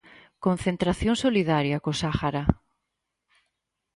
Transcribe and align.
Concentración 0.45 1.15
solidaria 1.25 1.81
co 1.83 1.91
Sáhara. 2.01 2.43